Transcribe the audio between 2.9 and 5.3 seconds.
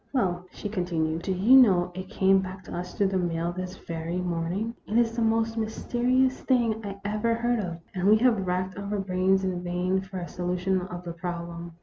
through the mail this very morning? It is the